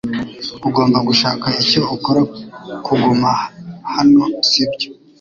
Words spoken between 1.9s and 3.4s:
ukora kuguma